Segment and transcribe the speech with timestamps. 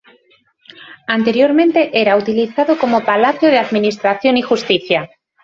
[1.05, 5.07] Anteriormente era utilizado como Palacio de Administración y Justicia.